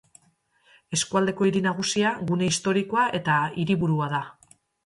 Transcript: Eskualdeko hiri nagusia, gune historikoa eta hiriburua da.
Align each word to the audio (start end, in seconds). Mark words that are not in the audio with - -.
Eskualdeko 0.97 1.47
hiri 1.49 1.61
nagusia, 1.67 2.15
gune 2.31 2.49
historikoa 2.53 3.07
eta 3.21 3.39
hiriburua 3.61 4.13
da. 4.19 4.27